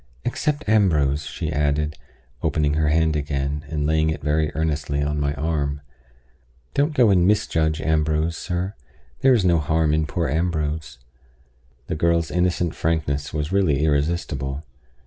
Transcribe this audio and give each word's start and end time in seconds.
"Except 0.25 0.67
Ambrose," 0.67 1.27
she 1.27 1.51
added, 1.51 1.95
opening 2.41 2.73
her 2.73 2.87
hand 2.89 3.15
again, 3.15 3.65
and 3.69 3.85
laying 3.85 4.09
it 4.09 4.23
very 4.23 4.51
earnestly 4.55 5.03
on 5.03 5.19
my 5.19 5.35
arm. 5.35 5.81
"Don't 6.73 6.95
go 6.95 7.11
and 7.11 7.27
misjudge 7.27 7.79
Ambrose, 7.79 8.35
sir. 8.35 8.73
There 9.19 9.35
is 9.35 9.45
no 9.45 9.59
harm 9.59 9.93
in 9.93 10.07
poor 10.07 10.27
Ambrose." 10.27 10.97
The 11.85 11.93
girl's 11.93 12.31
innocent 12.31 12.73
frankness 12.73 13.31
was 13.31 13.51
really 13.51 13.85
irresistible. 13.85 14.63